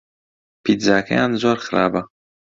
پیتزاکەیان 0.63 1.31
زۆر 1.41 1.57
خراپە. 1.65 2.01